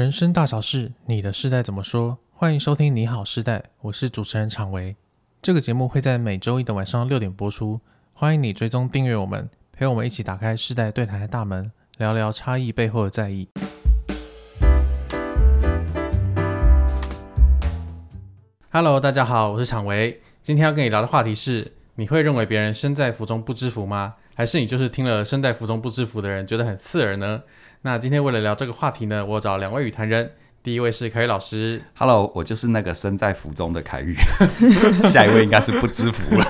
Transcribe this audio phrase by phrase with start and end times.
[0.00, 2.16] 人生大小事，你的世代怎么说？
[2.32, 4.96] 欢迎收听《你好世代》，我是主持人常维。
[5.42, 7.78] 这个节目会在每周一的晚上六点播出，
[8.14, 13.46] 欢迎你追踪订阅我们，陪我们一起打开世代对谈的大门，聊聊差异背后的在意。
[18.70, 20.22] Hello，大家好，我是常维。
[20.42, 24.14] 今天要跟你聊的话题是：你会认为别人身在福中不知福吗？
[24.34, 27.42] 还是你就是听了“身在福中不知福”的人觉得很刺耳呢？
[27.82, 30.32] 那今天为了聊这个话题呢，我找两位与谈人。
[30.62, 34.14] 第一位是凯宇老师，Hello，我就是那个身在福中的凯宇。
[35.08, 36.44] 下一位应该是不知福了，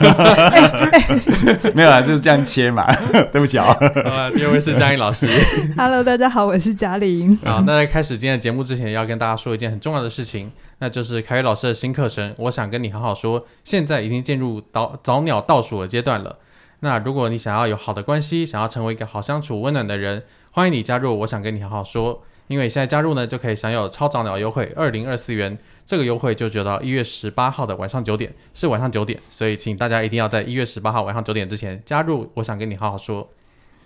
[1.73, 2.84] 没有啦，就是这样切嘛。
[3.30, 3.66] 对不起啊。
[3.66, 5.29] 好，第二位是嘉玲老师
[5.77, 7.39] ，Hello，大家好，我是嘉玲。
[7.45, 10.51] 好，那在开始今天的节目之前，要跟大家说一件很重要的事情，
[10.81, 12.34] 那就是凯宇老师的新课程。
[12.39, 16.37] 我想跟你好好说，现在已经进入早早鸟倒数的阶段了。
[16.80, 21.20] 那如果你想要有好的关系，想要成为一个好相处、温暖的人，欢迎你加入。
[21.20, 25.58] 我想跟你好好说，因为现在加入呢，就可以享有超早鸟优惠，二零二四元。
[25.84, 32.31] 这个优惠就只有到一月十八号的晚上九点，是晚上九点，所以请大家一定要在一月十八号晚上九点之前加入。
[32.34, 33.28] 我想跟你好好说。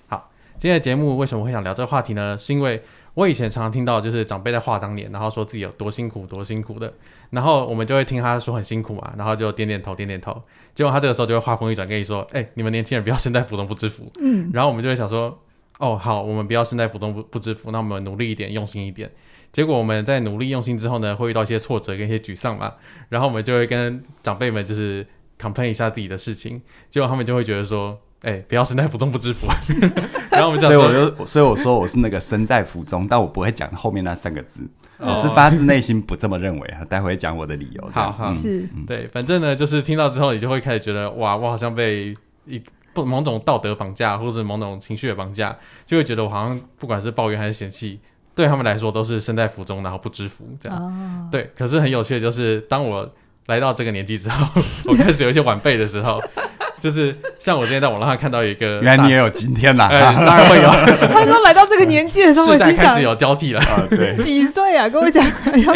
[0.06, 2.38] 好，今天的节目为什么会想聊这个话题呢？
[2.38, 2.82] 是因为
[3.14, 6.92] 我以前常常听到，就是长辈在话当年，然后说自己有多辛苦、多辛苦的，
[7.30, 10.42] 然后我们就会听他说很辛苦嘛，然后就点点头、点点头。
[10.74, 15.38] 结果他这个时候就会话锋一转，跟你说：“哎、欸，你们年轻人不要身在福中不知福。” 嗯，然后我们就会想说
[15.78, 19.08] ：“哦，好，我们不要身在福中不不知福，那我们努力一点，用心一点。”
[19.52, 22.74] 结果我们在努力用心之后呢，会遇到一些挫折跟一些沮丧嘛，
[23.10, 25.06] 然后我们就会跟长辈们就是
[25.38, 27.96] complain 一下自己的事情，结果他们就会觉得说。
[28.24, 29.46] 哎、欸，不要身在福中不知福。
[30.32, 34.62] 然后我们就，所以我就，所以我说我是那个身在福中，但我不会讲后面那三个字，
[34.98, 36.74] 哦、我是发自内心不这么认为。
[36.88, 37.90] 待会讲我的理由。
[37.92, 42.16] 好好，嗯、是，对，反正呢，就是听到之后，你就会开始觉得，哇，我好像被
[42.46, 42.60] 一
[42.94, 48.00] 不某种道德绑架，或者是某种情绪的绑架，就会觉得我好像不管是抱怨还是嫌弃，
[48.34, 50.78] 对他们来说都是身在福中，然后不知福这样。
[50.78, 53.08] 哦、对，可是很有趣的就是，当我
[53.46, 56.18] 来到这个年纪之后， 我开始有一些晚辈的时候。
[56.84, 60.68] 就是像我今天在网络上看到一个，原来你也有今天呐、啊欸， 当然会有。
[61.08, 63.60] 他说来到这个年纪的时候，世代开始有交替了。
[63.62, 64.86] 啊，对，几岁啊？
[64.86, 65.24] 跟我讲。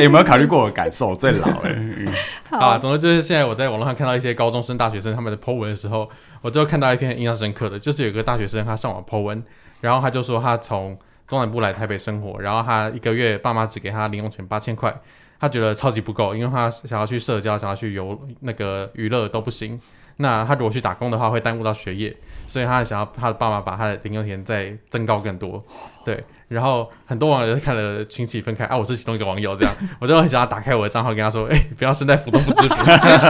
[0.03, 1.09] 有没有考虑过我的感受？
[1.09, 1.75] 我最老哎。
[2.51, 6.07] 好啊，总之就是现在我在网络上看到一些高中生、大学生他们的 po 文的时候，
[6.43, 9.43] 我就看到一篇印象深刻的，就是有个大学生他上网 po 文，
[9.81, 10.95] 然后他就说他从
[11.27, 14.95] 中南部来台北生活，然后他一个月爸妈只给他零用钱八千块，
[15.41, 19.81] 他觉得超级不够，因为他想要去社交、想要去游那个娱乐都不行。
[20.19, 22.15] 那他如果去打工的话，会耽误到学业，
[22.47, 25.62] 所以他想要他的爸妈把他的零用钱再增高更多，
[26.05, 26.23] 对。
[26.49, 32.75] 然后很多网友看了群起分开啊，我是其中一个网友，这样 我就很想要打开我的账号跟他说，哎、欸，不要身在福中不知福。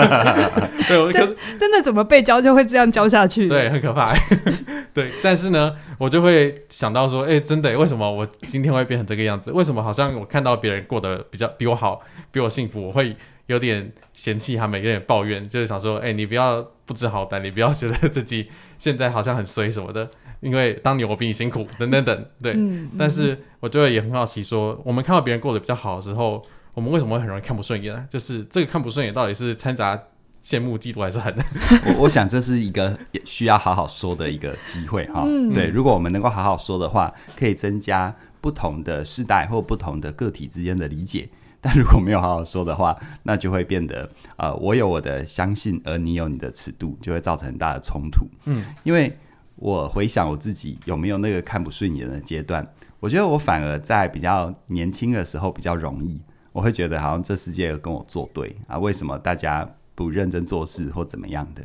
[0.89, 4.15] 对，我真真的怎么被教就会这样教下去，对，很可怕。
[4.95, 9.51] 对，但是呢，我就会想到说，哎、欸，真的，为什么我今天会变成这个样子？
[9.51, 12.01] 为什么好像我看到别人过得比较比我好，
[12.31, 13.15] 比我幸福，我会。
[13.49, 20.09] 有点嫌弃他们，有点抱怨，就是想说，哎、欸，你不要不知好歹，你不要觉得自己现在好像很衰什么的，
[20.41, 22.55] 因为当年我比你辛苦，等等等， 对。
[22.57, 28.07] 嗯、但是我就会也很好奇说，说我们看到别人过得比较好的时候，我们为什么会很容易看不顺眼呢？
[28.09, 30.03] 就是这个看不顺眼到底是掺杂
[30.43, 31.35] 羡慕、嫉妒还是很？
[31.85, 35.25] 我我想这是一个需要好好说的一个机会哈。
[35.27, 41.29] 嗯、对，如果我们能够好好说的话，可以增加不同的世代或不同的个体之间的理解。
[41.61, 48.27] 但如果没有好好说的话，那就会变得呃，我有我的相信，而你有你的尺度，就会造成很大的冲突。
[48.45, 49.17] 嗯，因为
[49.57, 52.67] 我回想我自己有没有那个看不顺眼的阶段，
[53.01, 56.21] 我觉得我反而在比较年轻的时候比较容易，
[56.53, 61.63] 我会觉得好像这世界跟我作对啊，为什么大家不认真做事或怎么样的？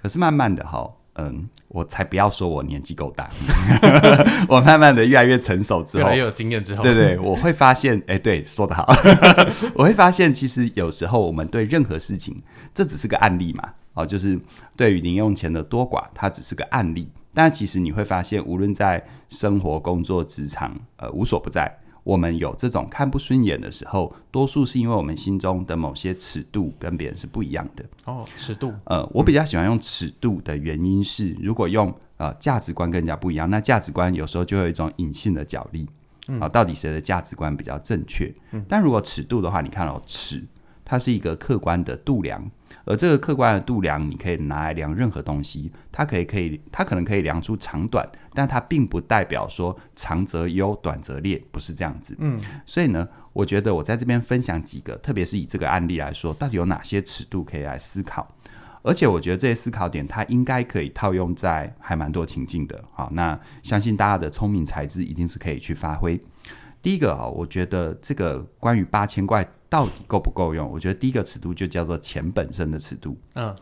[0.00, 0.90] 可是慢慢的哈。
[1.16, 3.30] 嗯，我才不要说我年纪够大，
[4.48, 8.92] 我慢慢的越来越成熟之后，越有经验之后，对对，我会发现，哎、欸，对，说得好，
[9.74, 12.42] 我会发现，其实有时候我们对任何事情，
[12.74, 14.38] 这只是个案例嘛，哦，就是
[14.76, 21.78] 对于零用钱的多寡，它只是个案例，但其实你会发现，无论在生活、工作、职场，呃，无所不在。
[22.04, 27.84] 我们有这种看不顺眼的时候，多数是因为我们心中的某些尺度跟别人是不一样的。
[28.04, 28.72] 哦，尺度。
[28.84, 35.88] 呃，我比较喜欢用尺度的原因是，如果用呃价值观跟人家不一样，那价值观有时候就会有一种隐性的角力。
[36.26, 38.34] 啊、呃，到底谁的价值观比较正确？
[38.52, 40.42] 嗯、但如果尺度的话，你看到、哦、尺，
[40.82, 42.50] 它是一个客观的度量。
[42.84, 52.16] 而这个客观的度量，你可以拿来量任何东西，它可以可以，它可能可以量出长短，但它并不代表说长则优，短则劣，不是这样子。
[52.18, 58.28] 嗯，所以呢，我觉得我在这边分享几个，特别是以这个案例来说，到底有哪些尺度可以来思考，
[58.82, 62.84] 而且我觉得这些思考点，它应该可以套用在还蛮多情境的。
[62.92, 66.20] 好，那相信大家的聪明才智一定是可以去发挥。
[66.82, 69.42] 第一个啊，我觉得这个关于八千块
[69.74, 73.18] 到底够不够用，我觉得第一个尺度就叫做钱本身的尺度。
[73.34, 73.52] 嗯，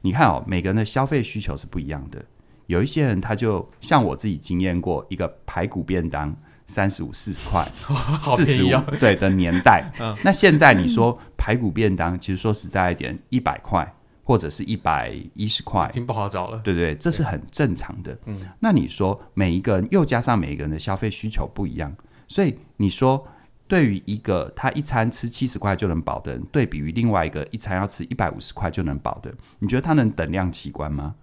[0.00, 2.20] 你看哦，每个人的消费需求是不一样的。
[2.66, 6.36] 有一些人他就像我自己经验过，一个排骨便当
[6.66, 7.64] 三十五、四十块，
[8.34, 9.92] 四十五对的年代。
[10.00, 13.94] 嗯，那现在你说排骨便当，其实说实在一点，一百块
[14.24, 16.58] 或者是一百一十块，已经不好找了。
[16.64, 18.18] 对对，这是很正常的。
[18.26, 21.94] 嗯，那你说每一个人又加上每一个人的消费需求不一样，
[22.26, 23.24] 所以你说
[23.70, 31.14] 对于一个他一餐吃七十块就能饱的人，对比于另外一个一餐要吃一百五十块就能饱的，你觉得他能等量齐观吗？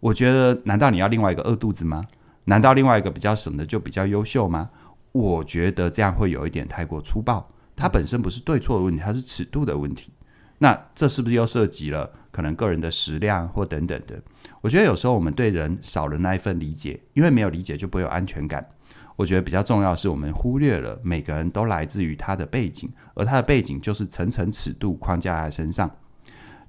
[0.00, 2.04] 我觉得，难道你要另外一个饿肚子吗？
[2.46, 4.70] 难道另外一个比较省的就比较优秀吗？
[5.12, 7.48] 我觉得这样会有一点太过粗暴。
[7.76, 10.10] 它本身不是对错的问题，它是尺度的问题。
[10.58, 14.20] 那这是不是又涉及了可能个人的食量或等等的？
[14.62, 18.66] 我觉得有时候我们对人少了那一份理解，因为没有理解就不会有安全感。
[19.16, 25.90] 我觉得比较重要的是，我们忽略了每个人都来自于他的背景，而他的背景就是层层尺度框架在身上。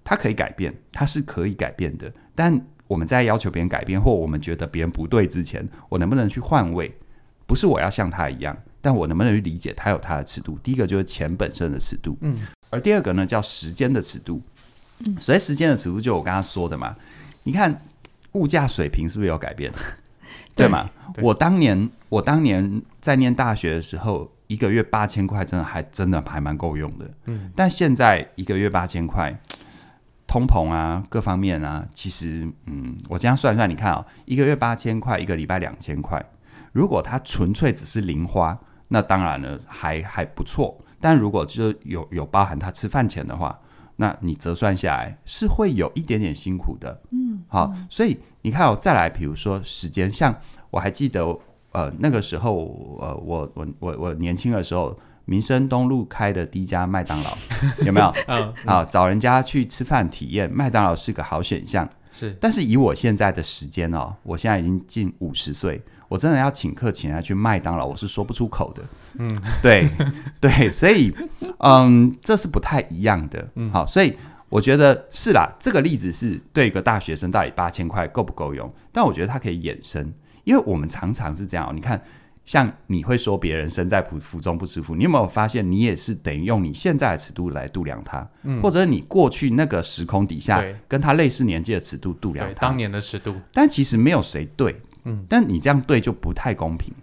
[0.04, 2.66] 他可以改变，他是可以改变的，但。
[2.88, 6.96] 我们在要求别人改变，或我们觉得别人不对之前，我能不能去换位？
[7.48, 10.56] 不是我要像他一样，但我能不能去理解他有他的尺度？
[10.62, 14.40] 第一个就是钱本身的尺度，嗯，而第二个呢叫时间的尺度。
[15.00, 16.96] 嗯，所以时间的尺度就我刚刚说的嘛。
[17.42, 17.82] 你看
[18.34, 19.72] 物价水平是不是有改变？
[20.56, 20.90] 对吗？
[21.22, 27.10] 我当年我当年在念大学的时候，一个月八千块，真的还真的还蛮够用的。
[27.26, 29.38] 嗯，但现在一个月八千块。
[30.28, 36.22] 通膨啊，各方面啊，其实，嗯，我这样算一算，你看啊、哦，一个月八千块，一个礼拜两千块。
[36.74, 38.58] 如果它纯粹只是零花，
[38.88, 40.78] 那当然了，还还不错。
[41.00, 43.58] 但如果就有有包含他吃饭钱的话，
[43.98, 47.02] 那你折算下来是会有一点点辛苦的。
[47.12, 50.36] 嗯，好，所以你看哦，再来，比如说时间，像
[50.70, 51.38] 我还记得，
[51.72, 54.98] 呃，那个时候，呃，我我我我年轻的时候。
[55.28, 57.36] 民生东路开的第一家麦当劳
[57.84, 58.14] 有没有？
[58.28, 61.90] 嗯，好，找人家去吃饭体验，麦当劳是个好选项。
[62.12, 68.84] 是，但是以我现在的时间哦，我现在已经近五十岁，我真的要请客请他去麦当劳，我是说不出口的。
[69.20, 69.90] 嗯，对
[70.40, 71.14] 对，所以
[71.60, 73.50] 嗯，这是不太一样的。
[73.56, 74.16] 嗯，好，所以
[74.50, 78.72] 我觉得是啦，这个例子是对一个大学生到底八千块够不够用？
[78.92, 80.14] 但我觉得他可以衍生，
[80.44, 82.02] 因为我们常常是这样，你看。
[82.46, 96.94] 像你会说别人身在福福中不知福，你有没有发现你也是等于用你现在的尺度来度量他，嗯、或者你过去那个时空底下跟他类似年纪的尺度度量他，当年的尺度，但其实没有谁对，嗯，但你这样对就不太公平。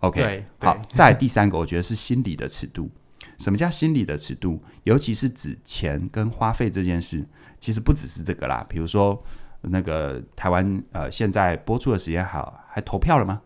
[0.00, 2.90] OK，好，再来第三个，我觉得是心理的尺度。
[3.38, 4.62] 什么叫心理的尺度？
[4.84, 7.24] 尤其是指钱跟花费这件事，
[7.58, 8.64] 其实不只是这个啦。
[8.68, 9.20] 比如说
[9.62, 13.40] 那个台湾呃，现在播出的时间好，还投票了吗？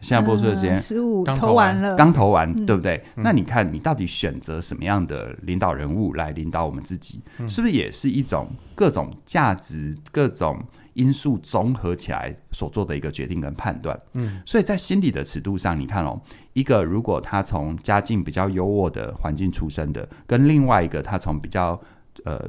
[0.00, 3.02] 现在播出的时间十五投完了，刚投完，对不对？
[3.16, 10.62] 嗯、那你看，你到底选择什么样的领导人物来领导我们自己，嗯、是不是也是一种各种价值、各种
[10.94, 13.98] 因素综合起来所做的一个决定跟判断？
[14.14, 16.20] 嗯，所以在心理的尺度上，你看哦，
[16.54, 21.80] 一个如果他从家境比较优渥的环境出生的，跟另外一个他从比较
[22.24, 22.42] 呃。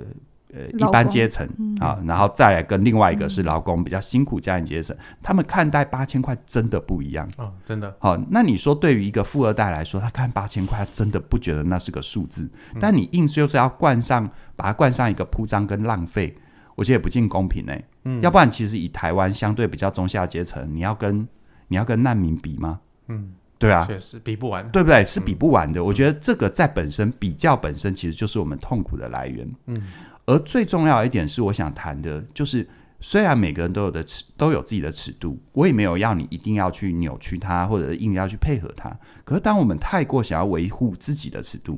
[0.54, 1.46] 呃，一般阶层
[1.82, 7.94] 啊，然后再来跟另外一个是劳工比较辛苦家庭阶层，他们看待八千块真的不一样哦，真的。
[8.00, 16.34] 好，那你说对于一个富二代来说，他看八千块，他真的不觉得那是个数字，但你硬就是要冠上，把它冠上一个铺张跟浪费，
[16.76, 17.74] 我觉得也不尽公平呢。
[18.04, 21.28] 嗯，要不然其实以台湾相对比较中下阶层，你要跟
[21.68, 22.80] 你要跟难民比吗？
[23.08, 25.04] 嗯，对啊，确实比不完，对不对？
[25.06, 25.84] 是比不完的。
[25.84, 29.50] 我觉得这个在本身比较本身，其实就是我们痛苦的来源。
[29.68, 29.82] 嗯。
[30.28, 32.68] 而最重要一点是，我想谈的就是，
[33.00, 38.90] 虽然每个人都有的尺，都有自己的尺度，我也没有要你一定要去扭曲它，或者硬要去配合它。
[39.24, 41.78] 可是，当我们太过想要维护自己的尺度，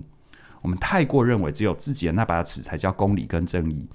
[0.61, 3.85] 我们太过认为只有自己的那把尺才叫公理跟正义，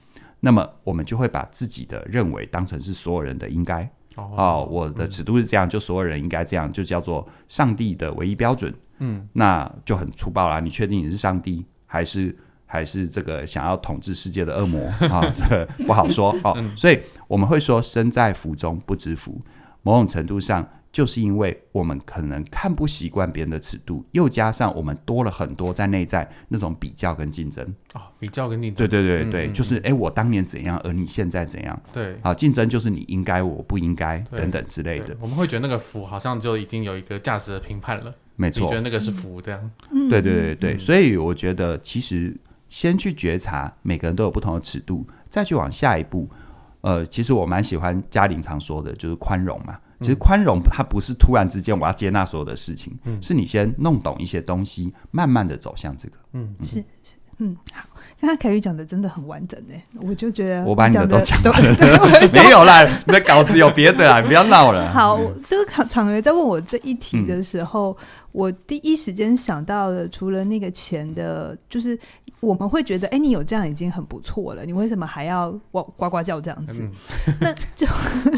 [0.45, 3.83] 那么我们就会把自己的认为当成是所有人的应该。
[4.17, 8.75] 哦，哦，我的尺度是这样，嗯、就所有人应该这样，就叫做上帝的唯一标准。
[8.99, 10.61] 嗯，那就很粗暴啦。
[10.61, 12.37] 你确定你是上帝，还是？
[12.65, 16.57] 还是这个想要统治世界的恶魔啊， 这个不好说哦。
[16.75, 19.39] 所以我们会说，身在福中不知福。
[19.83, 28.87] 某种程度上，就是因为我们可能看不习惯别人的尺度，又加上我们多了很多在内在那种比较跟竞争啊，比较跟竞争。
[28.87, 31.83] 对对对对，嗯嗯就是哎，我当年怎样，而你现在怎样？
[31.93, 35.17] 对，啊，竞争就是你应该，我不应该等等之类的。
[35.23, 38.15] 我们会觉得那个福好像就已经有一个价值的评判了。
[38.37, 39.71] 没错，你觉得那个是福这样？
[39.91, 42.37] 嗯，对对对对，嗯、所以我觉得其实。
[42.73, 46.27] 先去觉察，每个人都有不同的尺度，再去往下一步。
[46.81, 49.79] 呃，其实我蛮喜欢嘉玲常说的，就是宽容嘛。
[50.03, 56.17] 其实宽容它不是突然之间我要接纳所有的事情，嗯，是你先弄懂一些东西，慢慢的走向这个。
[56.33, 57.85] 嗯，是是，嗯，好。
[58.21, 64.93] 刚才凯宇讲的真的很完整诶，我就觉得我把你的都讲完了，没有啦，你的稿子有别的啦，不要闹了。
[64.93, 65.19] 好，
[65.49, 67.97] 就是昶约在问我这一题的时候，嗯、
[68.31, 71.99] 我第一时间想到的，除了那个钱的，就是
[72.43, 76.83] 我们会觉得，哎、欸，你有这样已经很不错了，你为什么还要呱呱呱叫这样子？
[77.29, 77.87] 嗯、那就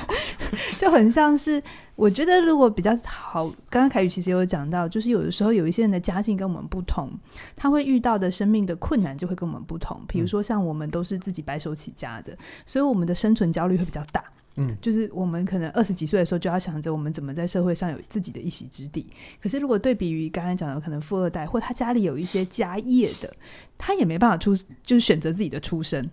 [0.78, 1.62] 就很像是。
[1.96, 7.08] 我觉得如果比较好，刚刚凯宇其实有讲到，就是有的时候有一些人的家境跟我们不同，
[7.54, 10.02] 他会遇到的生命的困难就会跟我们不同。
[10.08, 14.22] 比如说像我们都是自己白手起家的，所以我们的生存焦虑会比较大。
[14.56, 19.06] 嗯，就是我们可能二十几岁的时候就要想着我们怎么在社会上有自己的一席之地。
[19.42, 23.32] 可是如果对比于刚才讲的可能富二代，或他家里有一些家业的，
[23.76, 26.08] 他也没办法出，就是选择自己的出身。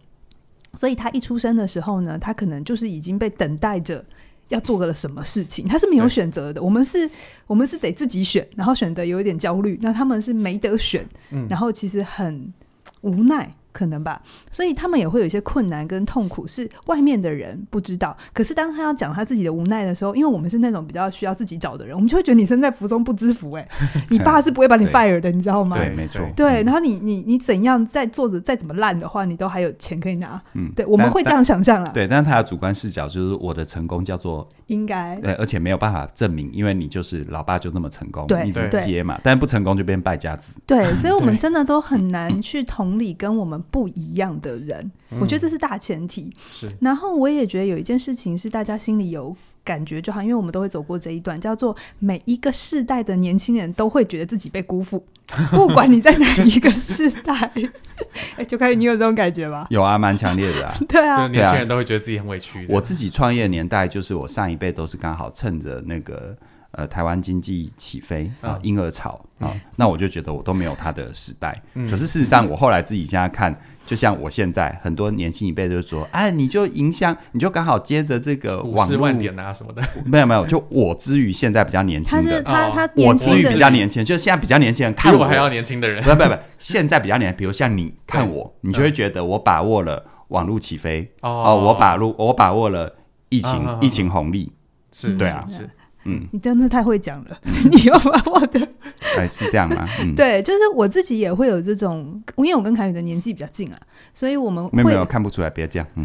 [0.74, 4.04] 所以他一出生的时候呢，他可能就是已经被等待着。
[4.48, 6.62] 要做个了什么事情，他是没有选择的。
[6.62, 7.10] 我们是，
[7.48, 9.80] 我们是得自己选，然后选的有一点焦虑。
[9.82, 12.52] 那他们是没得选，嗯，然后其实很
[13.00, 13.50] 无奈。
[13.72, 18.16] 可能吧，所以他们也会有一些困难跟痛苦，是外面的人不知道。
[18.34, 23.52] 可是当他要讲他自己的无奈的时候，因为我们是那种比较需要自己找的人，我们就会觉得你身在福中不知福。
[23.54, 23.68] 哎，
[24.10, 25.78] 你爸是不会把你 fire 的，你知道吗？
[25.78, 26.22] 对，没错。
[26.36, 30.42] 对，然后你你你怎样再做的再怎么烂的话，你都还有钱可以拿。
[30.54, 31.92] 嗯，对，我们会这样想象了。
[31.94, 40.54] 对，但是他的主观视角就是我的成功叫做应该，对，而且没有办法证明，因为你就是老爸就那么成功，对，一直接嘛，但不成功就变败家子。
[40.66, 46.24] 对，所以我们 真的都很难去同理跟我们不一样的人，我觉得这是大前提。
[46.24, 55.06] 嗯、是，然后我也觉得有一件事情是大家心里有感觉就好，因为我们都会走过这一段，叫做每一个世代的年轻人都会觉得自己被辜负，
[55.52, 57.52] 不管你在哪一个世代。
[58.36, 59.68] 哎，就开始你有这种感觉吗？
[59.70, 60.74] 有啊，蛮强烈的啊。
[60.90, 62.66] 对啊，就年轻人都会觉得自己很委屈。
[62.68, 66.36] 我自己创业年代，就是我上一辈都是刚好趁着那个
[66.72, 68.60] 呃台湾经济起飞啊。
[68.62, 71.62] 婴儿潮啊，那我就觉得我都没有他的时代。
[71.74, 73.56] 嗯、可是事实上，我后来自己现在看。
[73.84, 92.96] 就像我现在很多年轻一辈就说，哎，你就影响，你就刚好接着这个网络万点啊什么的， 没有没有，就我之于现在比较年轻的，他他我之于比较年轻，就现在比较年轻人看我还要年轻的人， 不不不，现在比较年，比如像你看我，你就会觉得我把握了网络起飞哦，我把握我把握了
[93.30, 94.54] 疫情疫情红利，
[94.94, 95.44] 是对啊。
[95.50, 95.68] 是。
[96.04, 98.68] 嗯，你真的太会讲了，嗯、 你要把我的，
[99.18, 99.88] 哎，是这样吗？
[100.02, 103.78] 嗯、 对，就是我自己也会有这种，因为我跟凯宇的年纪比较近啊，
[104.14, 105.88] 所以我们会没有没有看不出来，别这样。
[105.96, 106.04] 嗯、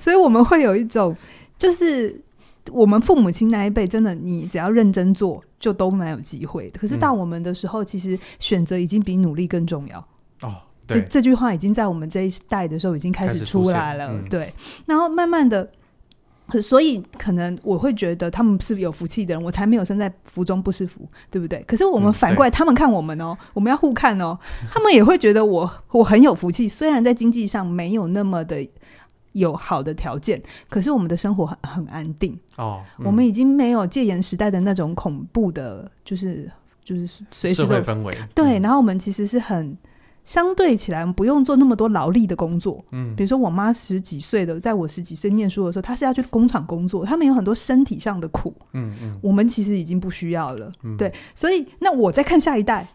[0.00, 1.16] 所以我们会有一种，
[1.56, 2.20] 就是
[2.72, 6.78] 我们父母亲那一辈，真的，你只要认真做，就都蛮有机会的。
[6.80, 9.98] 可是到我们的时候，其实选择已经比努力更重要。
[10.42, 14.08] 哦，这这句话已经在我们这一代的时候已经开始出来了。
[14.08, 14.52] 嗯、对，
[14.86, 15.70] 然后慢慢的。
[16.62, 21.62] 所以可能我会觉得他们是有福气的人，我才没有身在福中不知福，对不对？
[21.64, 24.38] 可是我们反过来，他们看我们哦，我们要互看哦，
[24.70, 28.66] 他们也会觉得我我很有福气，虽然在经济上没有那么的
[29.32, 32.82] 有好的条件，可是我们的生活很很安定哦。
[33.04, 36.50] 我们已经没有戒严时代的那种恐怖的，就是
[36.82, 38.14] 就是随时会氛围。
[38.34, 39.76] 对，然后我们其实是很。
[40.28, 42.84] 相对起来，我们不用做那么多劳力的工作。
[42.92, 48.54] 嗯，比如说我妈十几岁的，在我十几岁念书的时候，她是要去工厂工作，他们有很多身体上的苦。
[48.74, 50.70] 嗯嗯，我们其实已经不需要了。
[50.82, 52.86] 嗯，对，所以那我再看下一代，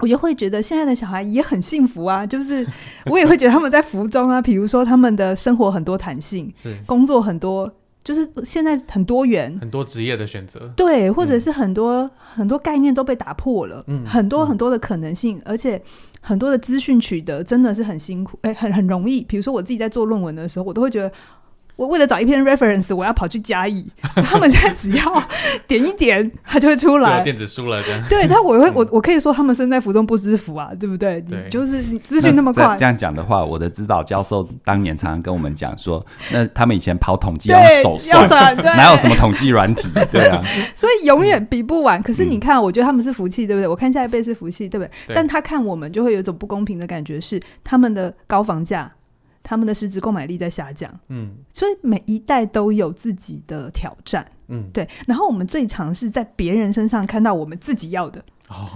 [0.00, 2.24] 我就会觉得现在的小孩也很幸福啊。
[2.24, 2.66] 就是
[3.12, 7.70] 我也会觉得他们在福中啊，比如说他们的生活很多弹性，是工作很多。
[8.08, 15.78] 就是现在很多元，很多职业的选择，对，或者是很多、嗯、很多概念都被打破了，嗯，很多很多的可能性，嗯、而且
[16.22, 19.20] 很多的资讯取得真的是很辛苦，哎、欸，很很容易。
[19.24, 21.12] 比如说我自己在做论文的时候，我都会觉得。
[21.78, 23.86] 我为了找一篇 reference，我要跑去嘉义。
[24.24, 25.22] 他们现在只要
[25.68, 27.22] 点一点，它就会出来。
[27.22, 28.04] 电子书了，这样。
[28.08, 31.20] 对，但我会我我可以说他们身在福中不知福啊，对不对？
[31.20, 32.74] 对，就是你资讯那么快。
[32.76, 36.04] 这样讲的话，我的指导教授当年常常跟我们讲说，
[36.34, 39.86] 那他们以前跑统计要手算，哪有什么统计软体？
[40.10, 40.42] 对啊。
[40.74, 42.02] 所以永远比不完。
[42.02, 43.68] 可是你看，我觉得他们是福气，对不对？
[43.68, 45.14] 我看下一辈是福气，对不对？
[45.14, 48.90] 但他看我们就会有一种不公平的感觉，是他们的高房价。
[49.48, 54.86] 他们的实质购买力在下降，嗯，所以每一代都有自己的挑战，嗯，对。
[55.06, 58.68] 然后我们最常是在别人身上看到我们自己要的，哦，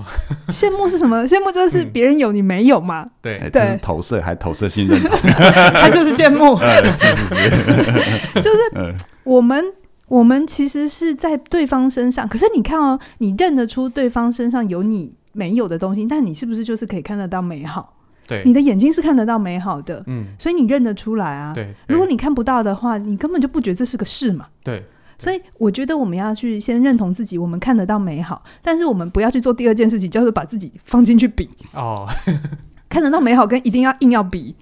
[0.48, 1.26] 羡慕是什么？
[1.28, 5.10] 羡慕就是别人有你没有嘛，对，这是投射还投射性认同，
[5.74, 6.58] 他就是羡慕，
[6.90, 9.62] 是是是， 就是我们
[10.08, 17.91] 我们其实是在对方身上，可是你看哦，你认得出对方身上有你没有的东西，但你是不是就是可以看得到美好？
[18.26, 21.52] 对，你的眼睛是看得到美好的，嗯，所以你认得出来啊。
[21.54, 24.46] 对，如果你看不到的话，你根本就不觉得这是个事嘛。
[24.62, 24.84] 对，
[25.18, 32.08] 所以我觉得我们要去先认同自己，我们看得到美好，但是我们不要去做第二件事情，就是把自己放进去比哦。
[32.88, 34.54] 看得到美好跟一定要硬要比，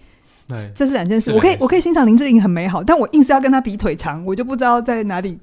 [0.46, 1.32] 对，这是两件事。
[1.32, 5.38] 我可以我可以欣赏林志颖很美好，但我硬是要跟他比腿长，我就不知道在哪里。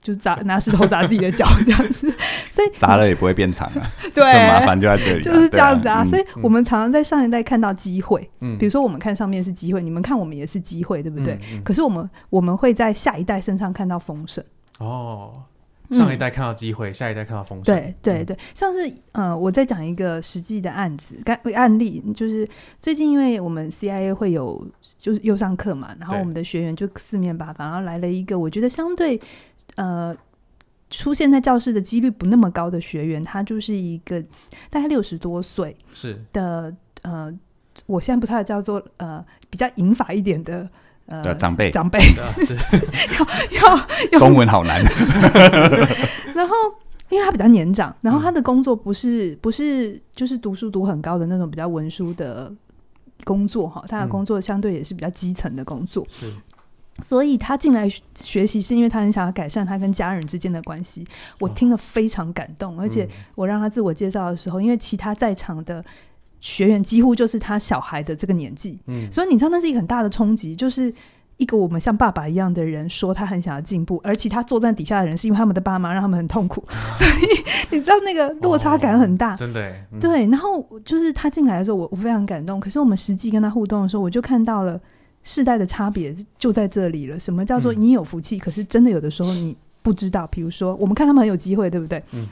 [0.00, 2.12] 就砸拿石头砸自己的脚这样子，
[2.50, 3.82] 所以砸了也不会变长啊。
[4.14, 5.96] 对，这麻烦就在这里，就是这样子啊。
[5.98, 11.34] 啊所以我们常常在上一代看到机会，嗯，比如说我们看上面是机会，你们看我们也是机会，对不对？
[11.34, 14.42] 嗯嗯、可是我们我们会在下一代身上看到丰盛。
[14.78, 15.32] 哦，
[15.90, 17.74] 上一代看到机会，嗯、下一代看到丰盛。
[17.74, 21.16] 对对对，像是呃，我再讲一个实际的案子，
[21.54, 22.48] 案例就是
[22.80, 24.64] 最近因为我们 CIA 会有
[24.98, 29.20] 就是又上课嘛，然后我们的学员就四面八方，然后来了一个我觉得相对
[29.78, 30.16] 呃。
[30.90, 34.18] 出现在教室的几率不那么高的学员，他就是一个
[34.70, 37.30] 大概六十多岁是的呃，
[37.84, 40.66] 我现在不太叫做呃比较银发一点的
[41.04, 41.98] 呃长辈长辈，
[42.40, 42.56] 是
[43.18, 44.82] 要要，要中文好难。
[46.34, 46.54] 然后
[47.10, 52.50] 因为他比较年长，然后他的工作不是不是就是读书读很高的那种比较文书的
[53.24, 56.02] 工作哈，他的工作相对也是比较基层的工作。
[56.08, 56.32] 是。
[57.00, 61.06] 所以他进来学习，是因为他很想要改善他跟家人之间的关系。
[61.38, 65.84] 我听了非常感动，哦、而且我让他自我介绍的时候，嗯、因为其他在场的
[66.40, 70.92] 学员几乎就是他小孩的这个年纪，嗯，所以你知道那是一个很大的冲击，就是
[71.36, 80.26] 一个我们像爸爸一样的人说他很想要进步，而其他坐在底下的人是因为他们的爸妈让他们很痛苦，啊、 所以你知道那个落差感很大，哦、真的、嗯，对。
[80.26, 82.58] 然后就是他进来的时候，我我非常感动。
[82.58, 84.80] 可是我们实际跟他互动的时候，我就看到了。
[85.22, 87.20] 世代的差别就在这里了。
[87.20, 88.36] 什么叫做你有福气？
[88.36, 90.26] 嗯、可是真的有的时候你不知道。
[90.28, 92.02] 比如说，我们看他们很有机会，对不对？
[92.12, 92.26] 嗯。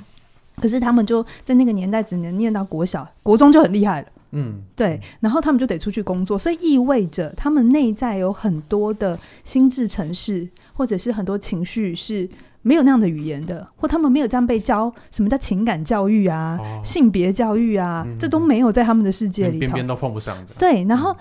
[0.57, 4.09] 可是他们就在那个年代只能念到国小、国中就很厉害了。
[4.31, 4.63] 嗯。
[4.75, 4.99] 对。
[5.21, 12.27] 然后他们就得出去工作，所以意味着他们内在有很多的心智城市，或者是很多情绪是
[12.63, 20.55] 没有那样的语言的，或他们没有这样被教什么叫情感教育啊、哦、性别教育啊，嗯、这都没有在他们的世界里头，边边都碰不上的。
[20.59, 20.83] 对。
[20.85, 21.15] 然后。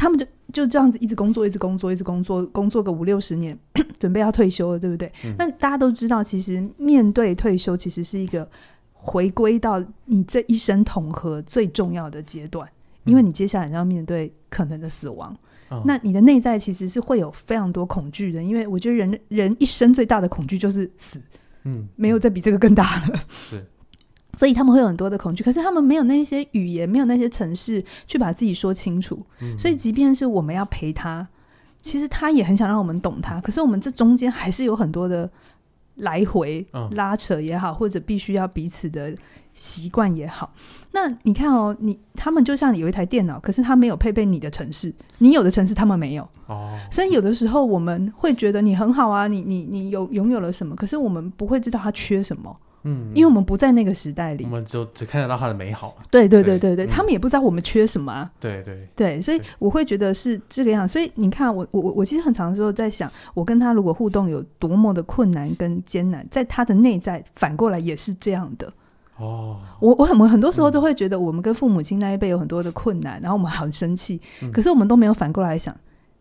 [0.00, 3.56] 嗯他们就就这样子一直工作，一直工作，一直工作，工作个五六十年，
[4.00, 5.12] 准备要退休了，对不对？
[5.36, 8.48] 那、嗯、大家都知道，其实面对退休，其实是一个
[8.94, 12.66] 回归到你这一生统合最重要的阶段，
[13.04, 15.36] 因为你接下来要面对可能的死亡。
[15.70, 21.20] 嗯、那你的内在其实是会有非常多恐惧的，因为我觉得人人一生最大的恐惧就是死，
[21.64, 23.20] 嗯，没有再比这个更大了。
[23.28, 23.62] 是。
[24.36, 29.24] 所以他们会有很多的恐惧，可是他们没有那些语言，没有那些城市去把自己说清楚。
[29.40, 31.26] 嗯、所以，即便是我们要陪他，
[31.80, 33.40] 其实他也很想让我们懂他。
[33.40, 35.28] 可是，我们这中间还是有很多的
[35.96, 39.14] 来回拉扯也好，嗯、或者必须要彼此的
[39.52, 40.54] 习惯也好。
[40.92, 46.26] 那你看哦，你他们就像有一台电脑，可是他没有配备你的城市，你有的城市他们没有。
[46.46, 52.54] 哦，所以有的时候我们会觉得你很好啊，你你你有拥有了什么，可是我们不会知道他缺什么。
[52.82, 55.96] 嗯，因为我们不在那个时代里，我们就只看得到他的美好。
[56.10, 58.30] 对对对对对，他们也不知道我们缺什么啊。
[58.40, 60.88] 对对对，所以我会觉得是这个样。
[60.88, 68.72] 所以你看，我我我其实很长的时候在想，我跟他如果互动有多么的困难跟艰难，在他的内在反过来也是这样的。
[69.18, 74.18] 哦，我我很我很多时候都会觉得，我们跟父母亲那一辈有很多的困难，然后我们很生气，
[74.50, 75.76] 可是我们都没有反过来想。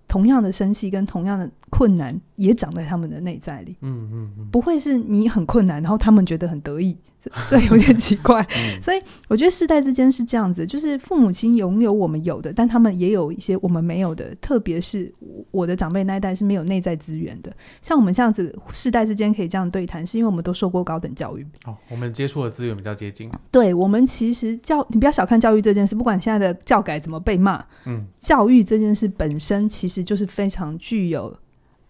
[0.10, 8.42] 同样的生气跟同样的困难也长在他们的内在里，嗯嗯嗯，不会是你很困难，然后他们觉得很得意，这 这有点奇怪。
[8.56, 14.36] 嗯、所以我觉得世代之间是这样子，就是父母亲拥有我们有的，但他们也有一些我们没有的。
[14.42, 15.14] 特别是
[15.52, 21.46] 我的长辈那一代是没有内在资源的，像我们这样子世代之间可以这样对谈，是因为我们都受过高等教育。
[21.66, 23.30] 哦，我们接触的资源比较接近。
[23.52, 30.00] 对，我们其实教你不要小看教育这件事，不管现在的教改怎么被骂，嗯，教育这件事本身其实。
[30.10, 31.38] 就是非常具有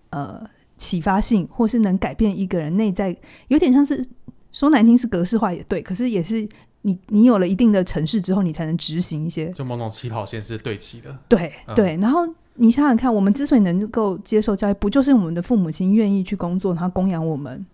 [0.10, 0.44] 呃
[0.76, 3.16] 启发性，或是能改变一个人内在，
[3.48, 4.06] 有点像是
[4.52, 6.48] 说难听是格式化也对，可是也是
[6.82, 11.18] 你你有了一定的城市之后，你才能执行一些，就某种起跑线是对齐的。
[11.28, 17.66] 对、嗯、对，然后你想想看，我们之所以能够接受教育，不就是我们的父母亲愿意去工作，然后供养我们？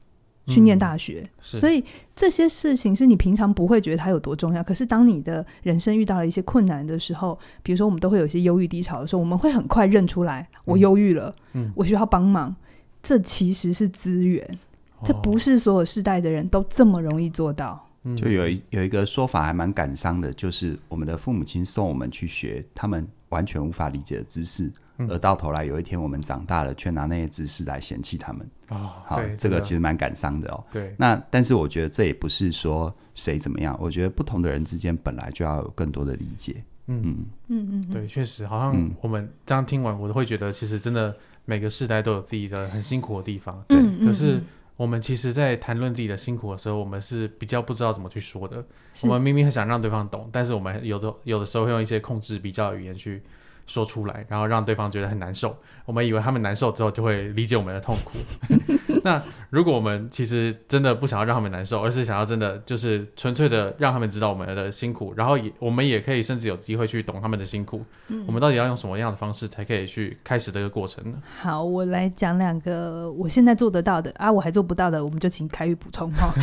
[0.47, 1.83] 去念大学，嗯、所以
[2.15, 4.63] 这些事情是你平常不会觉得它有多重要。
[4.63, 12.55] 可是当你的人生遇到了一些困难的时候，比如说我们都会有一些忧郁低潮的时候，我们会很快认出来，我忧郁了，嗯，我需要帮忙。
[13.01, 14.57] 这其实是资源，哦、
[15.05, 17.87] 这不是所有世代的人都这么容易做到。
[18.17, 24.71] 就有一有一个说法还蛮感伤的，就是我们的父母亲送我们去学他们完全无法理解的知识。
[25.09, 28.49] 而到头来，有一天我们长大了，却拿那些知识来嫌弃他们。
[28.69, 30.63] 哦，好，这个其实蛮感伤的哦。
[30.71, 36.63] 对，那但是我觉得这也不是说谁怎么样，我觉得不同的人之间本来就要有更多的理解。
[36.87, 41.13] 嗯嗯嗯嗯，对，确实，好像我们这样听完，我都会觉得，其实真的
[41.43, 43.61] 每个世代都有自己的很辛苦的地方。
[43.67, 44.41] 对，可是
[44.77, 48.65] 我们其实，在谈论自己的辛苦的时候，我们是比较不知道怎么去说的。
[49.03, 53.23] 我们明明很想让对方懂，但是我们有的有的时候会用一些控制比较语言去
[53.65, 55.55] 说出来，然后让对方觉得很难受。
[55.85, 58.17] 我们以为他们难受之后就会理解我们的痛苦。
[59.03, 67.83] 那如果我们其实真的不想要让他们难受，而是想要真的就是纯粹的让他们知道我们的辛苦，然后也我们也可以甚至有机会去懂他们的辛苦。
[68.07, 71.17] 嗯，我们到底要用什么样的方式才可以去开始这个过程呢？
[71.39, 76.33] 好，我来讲两个我现在做得到的啊，我还做不到的，我们就请凯宇补充哈。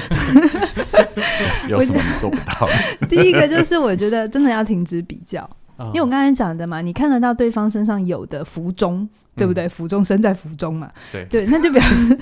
[1.68, 2.68] 有什么你做不到？
[3.10, 9.08] 第一个就是我觉得真的要停止比较，嗯、因为我刚才讲的嘛，你看得到对方身上有的福中。
[9.34, 9.66] 对不对？
[9.66, 10.90] 福中身在福中嘛。
[11.10, 12.18] 对对，那就表示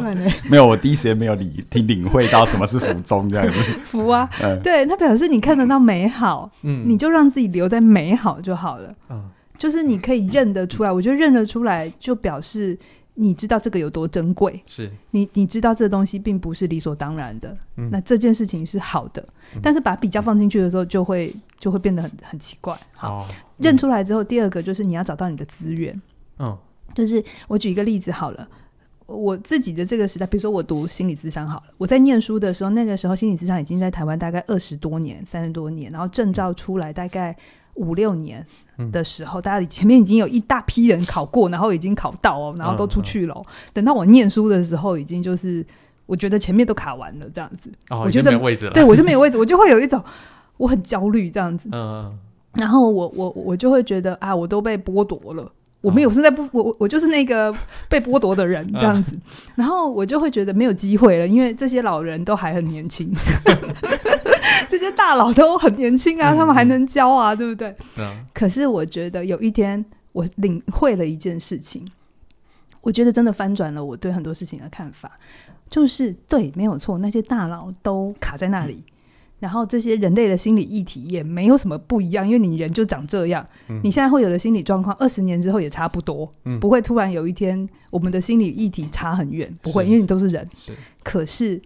[0.46, 0.66] 没有。
[0.66, 3.58] 我第一时间没有理听领会到什么是福中这样子。
[3.82, 4.28] 福啊，
[4.62, 8.94] 对，那表示你看得到美好，嗯，你就让自己留在美好就好了。
[9.08, 9.24] 嗯，
[9.56, 12.78] 就是你可以认得出来，我觉得认得出来就表示
[13.14, 14.60] 你知道这个有多珍贵。
[14.66, 17.56] 是，你你知道这个东西并不是理所当然的。
[17.76, 19.26] 嗯，那这件事情是好的，
[19.62, 22.76] 但是把比较放进去的时候，就会就会变得很很奇怪。
[22.94, 23.26] 好，
[23.58, 26.00] 认出来之后，第二个就是你要找到你的资源。
[26.38, 26.58] 嗯，
[26.94, 28.48] 就是我举一个例子好了，
[29.06, 37.36] 我自己的这个时代，比如说我读心理咨商好了，我在念书的时候，那个时候心理咨商已经在台湾大概二十多年、三十多年，然后证照出来大概
[37.74, 38.44] 五六年
[38.92, 43.34] 的时候，嗯、大家前面已经有一大批人考过，然后已经考到哦，然后都出去了。
[43.36, 45.64] 嗯嗯、等到我念书的时候，已经就是
[46.06, 50.02] 我觉得前面都卡完了这样子，哦、我觉得没位置了，对我就没有位置，我就会有一种
[50.56, 51.68] 我很焦虑这样子。
[51.72, 52.18] 嗯，嗯，
[52.54, 55.50] 然后我我我就会觉得啊，我都被剥夺了。
[55.84, 57.54] 我没有，现在不，我我就是那个
[57.90, 59.12] 被剥夺的人这样子，
[59.54, 63.14] 然后我就会觉得没有机会了，因为这些老人都还很年轻，
[64.68, 67.76] 这些大佬都很年轻啊，他们还能教啊，对不对？
[68.32, 71.86] 可是我觉得有一天我领会了一件事情，
[72.80, 75.12] 我觉得真的翻转了我对很多事情的看法，
[75.68, 78.82] 就是对，没有错，那些大佬都卡在那里。
[79.38, 83.44] 然后这些人类的心理议题也没有什么不一样，因为你人就长这样。
[83.68, 90.48] 嗯、你现在会有的心理状况，二十年之后也差不多，嗯、不会突然有一天我们的心理议题差很远，不会，因为你都是人。
[90.56, 91.60] 是，可是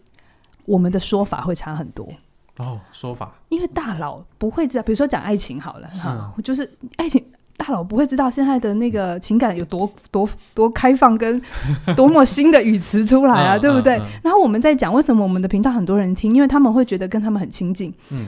[0.65, 2.09] 我们的说法会差很多。
[2.57, 7.25] 哦，说法，因为大佬不会知道，比如说讲爱情好了哈，嗯、就是爱情。
[7.59, 11.43] 大佬不会知道现在的那个情感有多 多多开放，跟
[11.95, 14.01] 多么新的语词出来啊，对不对？
[14.23, 17.93] 然后我们在讲为什么我们的频道很多人听，因为他们会觉得跟他们很亲近。
[18.11, 18.27] 嗯。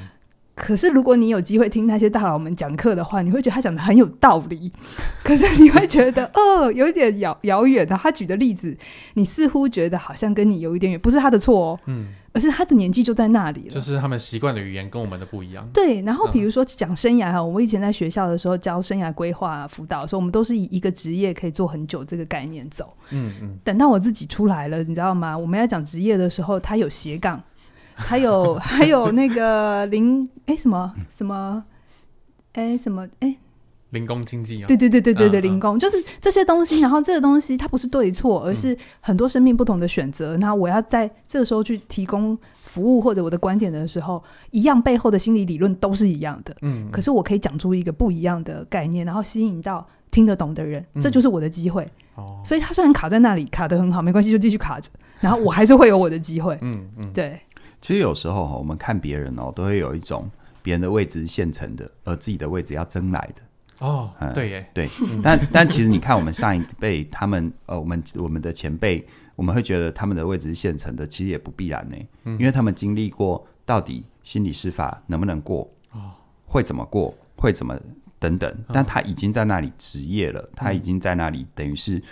[0.60, 4.70] 可是如果你有机会听那些大佬们讲课的话，你会觉得他讲的很有道理。
[5.24, 7.96] 可是你会觉得， 哦，有一点遥遥远的。
[7.96, 8.76] 他举的例子，
[9.14, 11.80] 你似乎觉得好像跟你有一点远，不是他的错哦。
[11.86, 12.08] 嗯。
[12.32, 15.68] 而是他的年纪就在那里了，就是他们习惯的语言跟我们的不一样。
[15.74, 22.94] 对，然后比如说讲生涯哈，我以前在学校的时候教生涯规划辅导的时候，我们都是以一个职业可以做很久这个概念走。
[23.10, 23.58] 嗯嗯。
[23.64, 25.36] 等到我自己出来了，你知道吗？
[25.36, 27.42] 我们要讲职业的时候，他有斜杠，
[28.00, 31.64] 还有还有那个零哎什么什么
[32.52, 33.36] 哎什么哎。
[33.90, 36.78] 零工经济啊，对对对对对对，零工就是这些东西。
[36.78, 40.36] 然后这个东西它不是对错，而是很多生命不同的选择。
[40.36, 46.54] 那我要在这个时候去提供服务或者我的观点的时候，一样背后的心理理论都是一样的。
[46.62, 51.82] 嗯，可是我可以讲出一个不一样的概念，然后吸引到听得懂的人，这就是我的机会。
[52.14, 54.88] 哦，所以他虽然卡在那里，卡得很好，没关系，就继续卡着。
[55.18, 56.56] 然后我还是会有我的机会。
[56.62, 57.40] 嗯嗯，对。
[57.80, 60.30] 其实有时候哈我们看别人哦，都会有一种
[60.62, 63.42] 别人的位置是现成的，而自己的位置要争来的。
[63.86, 64.88] 哦，嗯、对耶，对，
[65.22, 76.12] 但但其实你看，我们上一辈他们呃，我们我们的前辈，我们会觉得他们的位置是现成的，其实也不必然呢，嗯、因为他们经历过到底心理师法能不能过，哦，
[76.44, 77.74] 会怎么过，会怎么
[78.18, 82.02] 等等，但他已经在那里职业了，哦、他已经在那里，等于是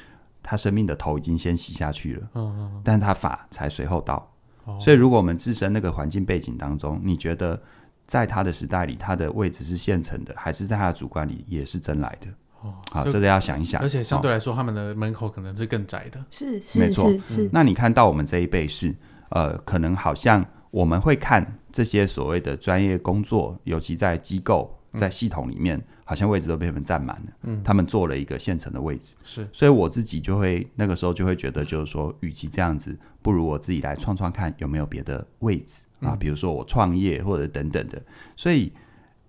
[0.42, 2.82] 他生命的头已经先洗下去了，嗯嗯，嗯。
[2.82, 4.26] 但他法才随后到，
[4.68, 7.60] 哦、所以如果我们置身那个环境背景当中，你觉得？
[8.08, 12.28] 在他的时代里，他的位置是现成的，还是在他的主观里也是争来的？
[12.62, 13.82] 哦，好，这个要想一想。
[13.82, 16.18] 而且相对来说，哦、他们的门口可能是更窄的。
[16.30, 17.20] 是是没错是。
[17.26, 18.96] 是，那你看到我们这一辈是，
[19.28, 25.76] 呃，可能好像我们会看这些所谓的专业工作，尤其在机构、在系统里面。
[25.76, 38.02] 嗯好像位置都被他们占满了，嗯，他们做了一个现成的位置，是，所以我自己就会那个时候就会觉得，就是说，与其这样子，不如我自己来创创看有没有别的位置啊，比如说我创业或者等等的。
[38.34, 38.72] 所以，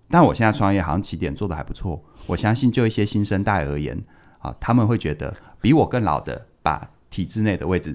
[0.08, 4.02] 但我现在创业好像起点做的还不错，我相信就一些新生代而言
[4.38, 7.94] 啊，他们会觉得比我更老的把体制内的位置。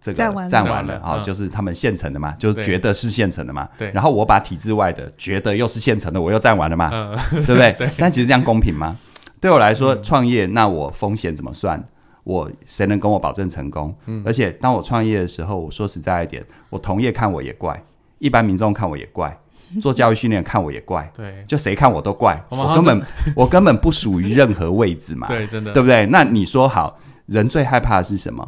[0.00, 3.68] 这个占完了啊，就是他们现成的嘛，就是觉得是现成的嘛。
[3.76, 3.90] 对。
[3.92, 6.88] 然后我把体制外的觉得又是现成的，我又占完了嘛，
[7.30, 7.72] 对不对？
[7.78, 7.90] 对。
[7.98, 8.96] 但其实这样公平吗？
[9.40, 11.82] 对我来说，创业那我风险怎么算？
[12.24, 13.94] 我谁能跟我保证成功？
[14.06, 17.82] 嗯，而且当我创业的时候，我说实在一点，我同业看我也怪，
[18.18, 19.34] 一般民众看我也怪，
[19.80, 23.02] 做教育训练看我也怪，对，就谁看我都怪，我根本
[23.34, 26.04] 我根本不属于任何位置嘛，对，真的，对不对？
[26.06, 28.46] 那你说好，人最害怕的是什么？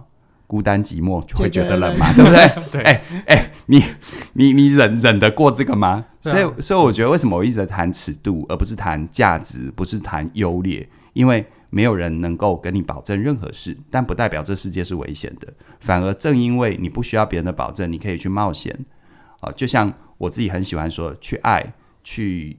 [0.50, 2.30] 孤单寂寞就会觉得冷嘛，对不
[2.72, 2.80] 对？
[2.82, 3.80] 哎哎、欸欸，你
[4.32, 5.88] 你你忍忍得过这个吗？
[5.88, 11.46] 啊、所以所以我觉得为什么我一直在谈尺度，而不是谈价值，不是谈优劣，因为。
[11.72, 15.46] 没有人能够跟你保证任何事，但不代表这世界是危险的。
[15.78, 18.76] 反而正因为你不需要别人的保证，你可以去冒险。
[19.38, 22.58] 啊，就像我自己很喜欢说，去爱，去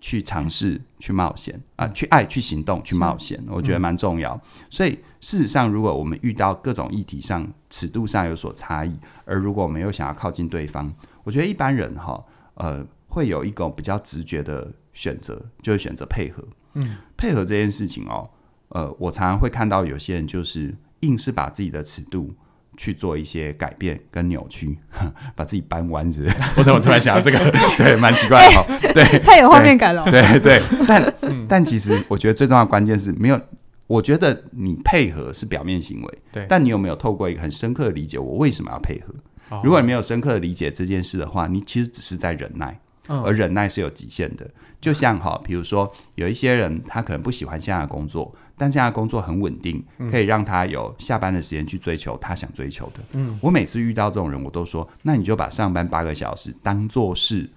[0.00, 4.40] 去尝试，去冒险啊，去爱，去行动，去冒险，我觉得蛮重要。
[4.70, 12.22] 所以事实上，如果我们遇到各种议题上尺度上有所差异，而如果我们又想要靠近对方，我觉得一般人哈，
[12.54, 16.42] 呃，会有一种比较直觉的选择，就是选择配合。
[16.74, 18.28] 嗯，配合这件事情哦。
[18.70, 22.34] 呃，我常常会看到有些人就是硬是把自己的尺度
[22.76, 24.76] 去做一些改变跟扭曲，
[25.36, 26.26] 把自己扳弯子。
[26.56, 27.38] 我怎么突然想到这个？
[27.78, 28.66] 对，蛮奇怪的哈。
[28.68, 30.04] 欸、对， 太有画面感了。
[30.10, 33.40] 对对，但、嗯、但其实我觉得最重要的关键是没有。
[33.92, 36.46] 我觉得你配合是表面行为，对。
[36.48, 39.14] 但你有没有透过一个很深刻的理解，我为什么要配合？
[39.50, 44.48] 哦、如果你没有深刻的理解这件事的话，你其实只是在忍耐，嗯、而忍耐是有极限的。
[44.80, 48.34] 就像哈，比如说有一些人他可能不喜欢现在的工作。
[48.56, 53.00] 但现在工作很稳定，可以让他有下班的时间去追求他想追求的。
[53.12, 57.50] 嗯，我每次遇到这种人，我都说：那你就把上班八个小时当做是。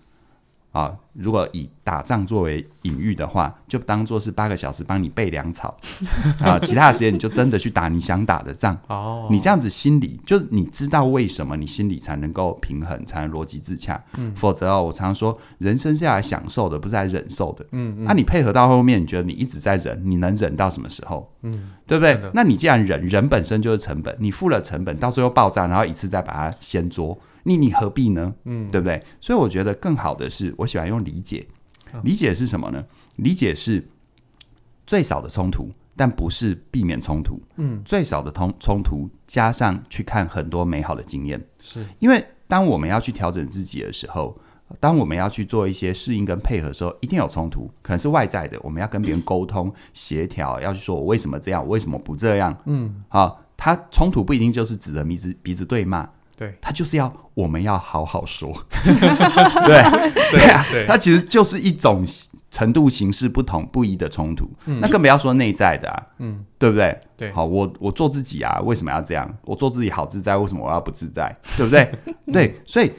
[0.76, 5.74] 啊，如果以打仗作为隐喻的话，就当做是八个小时帮你备粮草
[6.44, 8.78] 啊，其他的时间你就真的去打你想打的仗。
[8.88, 14.04] 哦，你这样子心里就你知道为什么你心里才能够平衡，才能逻辑自洽。
[14.18, 17.66] 嗯，否则哦，我常常说，人生是要来享受的，不是来忍受的。
[17.72, 21.32] 嗯嗯，那、你配合到后面，你觉得你一直在忍，你能忍到什么时候？
[21.44, 22.20] 嗯，对不对？
[22.34, 27.18] 那你既然忍，忍本身就是成本，你付了成本，到最后爆炸，然后一次再把它掀桌。
[27.48, 28.34] 你你何必呢？
[28.44, 29.02] 嗯，对不对？
[29.22, 31.48] 所以我觉得更好的是，我喜欢用理解。
[32.04, 32.84] 理解是什么呢？
[33.18, 33.88] 理解是
[34.86, 37.40] 最少的冲突，但不是避免冲突。
[37.56, 41.42] 嗯，最少的冲冲突加上去看很多美好的经验。
[41.62, 44.38] 是因为当我们要去调整自己的时候，
[44.80, 52.58] 当我们要去做一些适应跟配合的时候，一定有冲突，可能是外在的，我们要跟别人沟通协调，要去说我为什么这样，我为什么不这样？
[52.66, 56.10] 嗯，好，他冲突不一定就是指着鼻子鼻子对骂。
[56.36, 62.06] 对，他就是要我们要好好说， 对对啊，他其实就是一种
[62.52, 67.00] 程度形式不同不一的冲突，嗯、那更不要说内在的啊，嗯，对不对？
[67.18, 69.34] 对，好，我我做自己啊，为什么要这样？
[69.44, 71.36] 我做自己好自在，为什么我要不自在？
[71.58, 71.92] 对不对？
[72.32, 72.92] 对，所以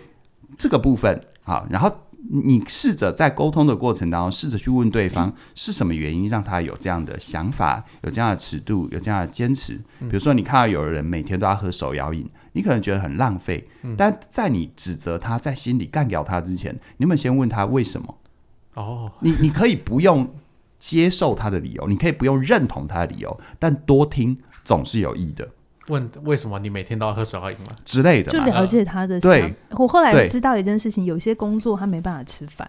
[0.56, 1.92] 这个部分好，然后。
[2.28, 9.74] 你试着在沟通的过程当中，试着去问对方是什么原因让他有这样的想法，有这样的尺度，有这样的坚持。
[10.00, 13.68] 比如说，你看到有人每天都要喝手摇饮，你可能觉得很浪费。
[13.98, 18.18] 但在你指责他在心里干掉他之前，你有没有先问他为什么？
[18.74, 20.34] 哦，你你可以不用
[20.78, 25.46] 接受他的理由，你可以不用认同他的理由，但多听总是有益的。
[25.88, 27.76] 问为什么你每天都要喝手摇饮吗？
[27.84, 29.20] 之类的，就了解他的。
[29.20, 32.68] 对，我后来知道一件事情，有些工作他没办法吃饭，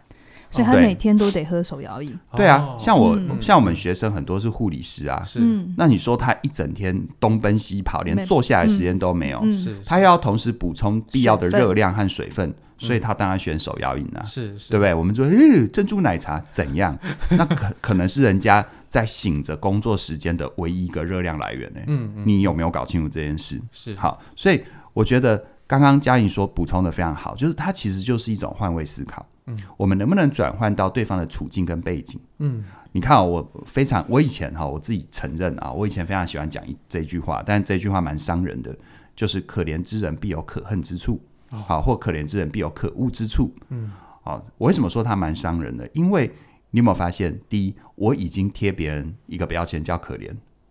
[0.57, 2.17] 所以他每天都得喝手摇饮。
[2.35, 5.39] 对啊，像我像我们学生很多是护理师啊，是。
[5.77, 9.79] 那你说他一整天东奔西跑，连坐下来时间都没有，是。
[9.85, 12.53] 他要同时补充必要的热量和水分。
[12.79, 14.93] 所以他当然选手摇饮啊，是是，对不对？
[14.93, 16.95] 我们说，诶，珍珠奶茶怎样？
[17.31, 21.79] 那可可能是人家在醒着工作时间的唯一一个热量来源呢。
[21.87, 23.59] 嗯嗯，你有没有搞清楚这件事？
[23.71, 29.25] 是好，所以我觉得刚刚嘉颖说补充的非常好，就是它其实就是一种换位思考。
[29.47, 32.19] 嗯，我们能不能转换到对方的处境跟背景？
[32.39, 38.75] 嗯，你看啊，我非常，我以前哈，我自己承认啊，我以前非常喜欢讲一这句话，但这句话蛮伤人的，
[39.15, 41.19] 就是可怜之人必有可恨之处。
[41.49, 43.53] 好，或可怜之人必有可恶之处。
[43.69, 43.89] 嗯，
[44.21, 45.89] 好，我为什么说他蛮伤人的？
[45.93, 46.29] 因为
[46.71, 50.29] 你有没有发现，第一，我已经贴别人一个标签叫可怜，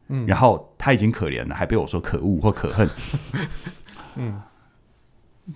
[0.08, 2.86] 嗯，然后他已经可怜了，还被我说可恶或可恨。
[4.16, 4.42] 嗯，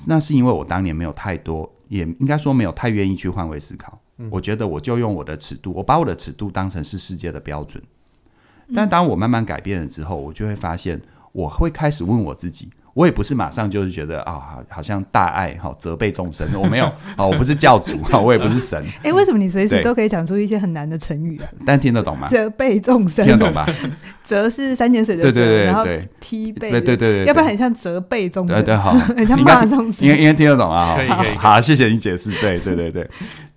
[0.07, 4.01] 那是因为我当年没有太多，也应该说没有太愿意去换位思考。
[4.17, 7.83] 嗯，我觉得我就用我的尺度，我把我的尺度当成是世界的标准。
[8.73, 11.01] 但当我慢慢改变了之后，我就会发现，
[11.33, 12.71] 我会开始问我自己。
[12.93, 18.83] 我也不是马上就是觉得啊、哦，好像大爱哈责备众生，我没有啊、哦，我不是教主哈，我也不是神。
[18.99, 21.49] 哎、欸，为什么你随时都可以讲出一些很难的成语啊？
[21.65, 22.27] 但听得懂吗？
[22.27, 23.65] 责备众生，听得懂吧？
[24.25, 25.87] 责是三点水的责，对对对，然后
[26.19, 30.97] 批背，对对对，要不然很像责备众生，对对好， 很像骂众生，应该应该听得懂啊？
[30.97, 33.09] 可以可以，好，谢谢你解释，对对对对。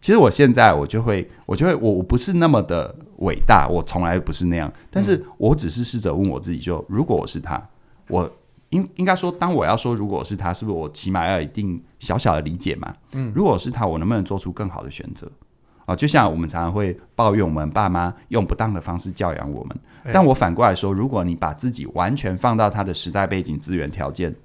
[0.03, 4.69] 其实我现在我就会，我就会，我我不是那么的伟大，我从来不是那样。
[4.91, 7.69] 但是我只是试着问我自己就，就如果我是他，
[8.09, 8.29] 我
[8.71, 12.93] 应应该说，当我要说如果我是他，是不是我起码要有一定小小的理解嘛？
[13.13, 15.31] 嗯，如果我是他，我能不能做出更好的选择？
[15.85, 19.79] 啊，就像我们常常会抱怨我们爸妈用不当的方式教养我们，
[20.11, 24.35] 但我反过来说，如果你把自己完全放到他的时代背景、资源条件，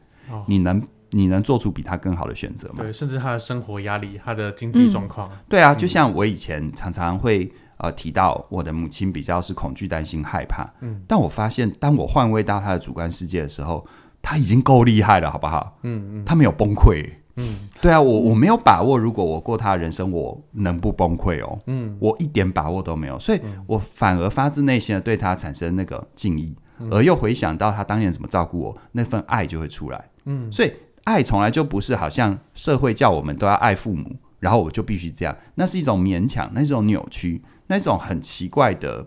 [0.46, 0.80] 你能。
[1.10, 2.76] 你能做出比他更好的选择吗？
[2.78, 5.28] 对，甚至他的生活压力、他的经济状况。
[5.32, 10.68] 嗯、对啊，就像我以前常常会呃提到，我的母亲比较是恐惧、担心、害怕。
[10.80, 13.86] 嗯，但我发现，当我换位到他的主观世界的时候，
[14.20, 15.78] 他已经够厉害了，好不好？
[15.82, 17.08] 嗯嗯，他没有崩溃。
[17.36, 21.58] 嗯，对啊，我我没有把握，如果我过他的人生，我能不崩溃哦？
[21.66, 30.04] 嗯，我一点把握都没有，所以我反而发自内心的对他产生那个敬意，嗯、而又回想到他当年怎么照顾我，那份爱就会出来。
[30.24, 30.72] 嗯，所以。
[31.08, 35.34] 爱从来就不是好像社会叫我们都要爱父母，然后我就必须这样。
[35.54, 39.06] 那是一种勉强，那是一种扭曲，那种很奇怪的、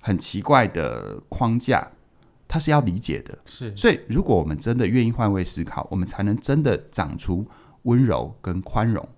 [0.00, 1.88] 很奇怪的框架，
[2.46, 3.38] 它是要理解的。
[3.46, 7.46] 是，所以如果我们真的愿意换位思考，我们才能真的长出
[7.84, 9.08] 温柔跟宽容。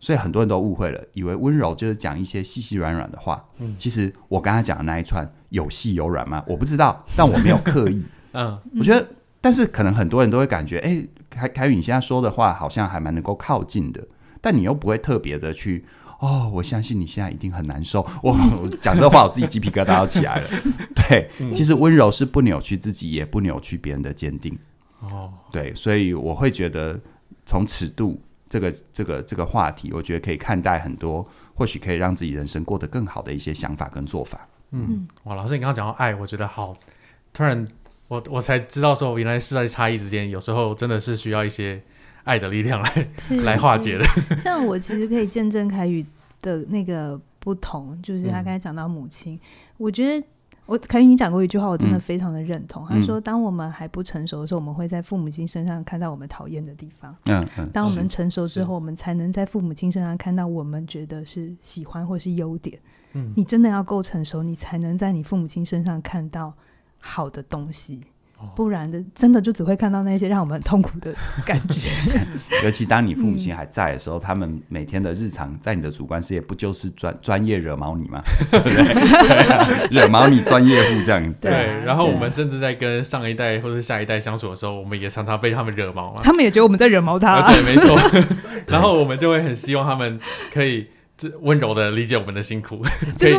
[0.00, 3.44] 所以很多人都误会了，以为温柔就是讲一些细细软软的话。
[3.58, 6.42] 嗯，其实我刚才讲的那一串有细有软吗？
[6.48, 8.04] 我不知道，但我没有刻意。
[8.34, 9.06] 嗯，我觉得。
[9.40, 11.00] 但是可能很多人都会感觉，哎，
[11.38, 14.06] 凯凯宇，你现在说的话好像还蛮能够靠近的，
[14.40, 15.84] 但你又不会特别的去，
[16.18, 18.04] 哦，我相信你现在一定很难受。
[18.22, 20.48] 我我讲这话，我自己鸡皮疙瘩要起来了。
[20.94, 24.58] 对，其实温柔是不扭曲自己，也不扭曲别人的坚定。
[25.00, 26.98] 哦，对，所以我会觉得，
[27.46, 31.24] 从尺度这个这个这个话题，我觉得可以看待很多，
[31.54, 34.48] 或许可以让自己人生过得更好的一些想法跟做法。
[34.72, 36.76] 嗯，哇，老师，你刚刚讲到爱，我觉得好，
[37.32, 37.66] 突然。
[38.08, 41.80] 我我才知道说，原来是在差异之间，有时候真的是需要一些
[42.24, 43.08] 爱的力量来
[43.44, 44.04] 来化解的。
[44.40, 46.04] 像我其实可以见证凯宇
[46.40, 49.40] 的那个不同，就是他刚才讲到母亲，嗯、
[49.76, 50.26] 我觉得
[50.64, 52.86] 我凯宇你讲过一句话，我真的非常的认同。
[52.88, 57.14] 嗯、他说，当我们还不成熟的时候，我们会在父母亲身上看到我们讨厌的地方。
[57.26, 57.68] 嗯嗯。
[57.74, 62.78] 当我们成熟之后，我们才能在父母亲身上看到我们觉得是喜欢或是优点。
[63.12, 63.32] 嗯。
[63.36, 66.54] 你真的要够成熟，你才能在你父母亲身上看到。
[66.98, 68.00] 好的东西，
[68.54, 71.12] 不然的真的就只会看到那些让我们很痛苦的
[71.44, 71.90] 感觉。
[72.62, 78.22] 尤其当你父母亲还在的时候，嗯、他们每天的日常在你的主观世界不就是专 专业惹毛你吗？
[78.50, 79.88] 对不对？
[79.90, 81.34] 惹毛你专业户这样。
[81.40, 81.50] 对，
[81.84, 86.20] 然后我们甚至在跟上一代或者下一代相处的时候，我们也常常被他们惹毛嘛。
[86.22, 87.42] 他们也觉得我们在惹毛他。
[87.42, 87.98] 对，没错。
[88.66, 90.20] 然后我们就会很希望他们
[90.52, 90.86] 可以
[91.40, 92.82] 温柔的理解我们的辛苦，
[93.18, 93.36] 可以。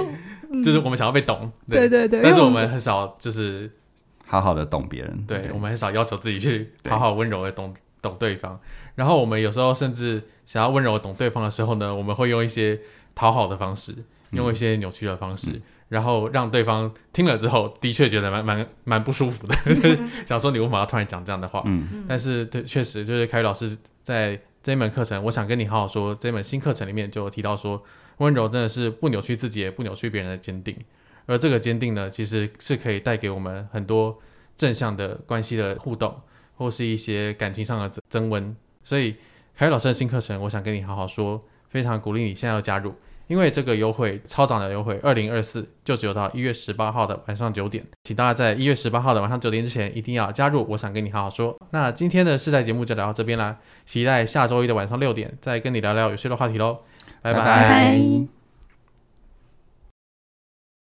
[0.63, 1.87] 就是我们想要被懂，对。
[1.87, 3.71] 对对，但是我们很少就是
[4.25, 8.59] 好好的懂别人，对，我们很少要求自己去好好温柔的懂懂对方。
[8.95, 12.79] 然后我们有时候甚至想要温柔的懂对方的时候呢，我们会用一些
[13.13, 13.93] 讨好的方式，
[14.31, 21.61] 用一些扭曲的方式，然后让对方听了之后的确觉得蛮蛮蛮不舒服的，就 是想说你为什么要突然讲这样的话？
[21.67, 27.83] 嗯，但是对，确实就是凯宇老师在这一门课程，我想跟你好好说，这门新课程里面就提到说。
[28.19, 30.75] 温柔真的是不扭曲自己，也不扭曲别人的坚定，
[31.25, 34.19] 而这个坚定呢，其实是可以带给我们很多
[34.57, 36.19] 正向的关系的互动，
[36.57, 38.53] 或是一些感情上的增温。
[38.83, 39.13] 所以
[39.55, 42.93] 凯瑞老师的新课程，我想跟你好好说，非常鼓励你现在要加入，
[43.29, 50.65] 因为这个优惠超涨的优惠，二零二四就只有到一月十八号的晚上九点，请大家在一月十八号的晚上九点之前一定要加入。
[50.69, 51.55] 我想跟你好好说。
[51.69, 56.79] 那今天的试菜节目就聊到这边啦，期待下周一的晚上六点再跟你聊聊有趣的话题喽。
[57.21, 58.38] 拜拜。